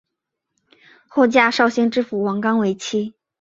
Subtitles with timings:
[1.07, 3.13] 后嫁绍兴知府汪纲为妻。